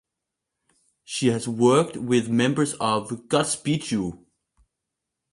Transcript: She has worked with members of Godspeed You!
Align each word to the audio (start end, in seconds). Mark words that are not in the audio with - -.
She 1.03 1.27
has 1.27 1.47
worked 1.47 1.95
with 1.95 2.27
members 2.27 2.73
of 2.79 3.27
Godspeed 3.29 3.91
You! 3.91 4.25